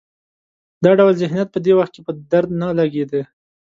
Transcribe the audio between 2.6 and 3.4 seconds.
نه لګېده.